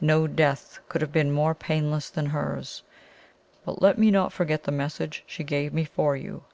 No 0.00 0.26
death 0.26 0.78
could 0.88 1.02
have 1.02 1.12
been 1.12 1.30
more 1.30 1.54
painless 1.54 2.08
than 2.08 2.24
hers. 2.24 2.82
But 3.66 3.82
let 3.82 3.98
me 3.98 4.10
not 4.10 4.32
forget 4.32 4.62
the 4.62 4.72
message 4.72 5.22
she 5.26 5.44
gave 5.44 5.74
me 5.74 5.84
for 5.84 6.16
you." 6.16 6.44